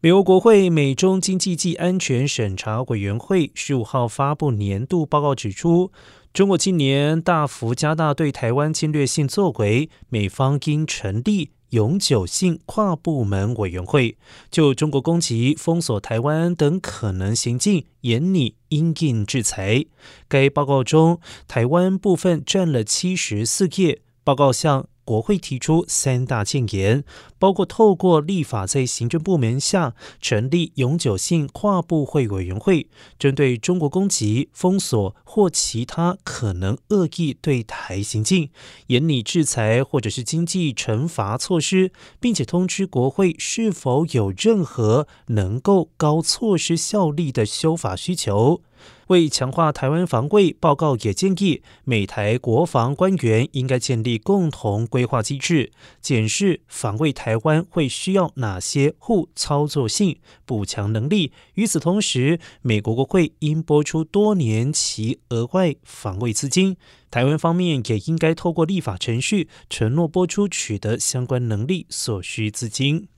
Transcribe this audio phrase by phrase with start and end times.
[0.00, 5.90] 美国国会美中经济暨安全审查委员会十五号发布年度报告，指出
[6.32, 14.16] 中国今年大幅加大对台湾侵略性作为，美方应成立永久性跨部门委员会，
[14.52, 19.84] 就中国攻击、封锁台湾等可能行径，严拟应应制裁。
[20.28, 21.18] 该报告中，
[21.48, 24.02] 台湾部分占了七十四页。
[24.22, 27.02] 报告向国会提出三大建言，
[27.38, 38.50] 包括透过立法在行政部门下成立永久性跨部会委员会，针对中国攻击、封锁或其他可能恶意对台行径，
[38.88, 41.90] 严厉制裁或者是经济惩罚措施，
[42.20, 48.60] 并且通知国会是否有任何能够高措施效力的修法需求。
[49.08, 61.32] 为强化台湾防卫，报告也建议美台国防官员应该建立共同规划机制，检视防卫台湾会需要哪些互操作性补强能力。
[61.54, 66.76] 与此同时，美国国会应拨出多年期额外防卫资金，
[67.10, 73.08] 台湾方面也应该透过立法程序承诺拨出取得相关能力所需资金。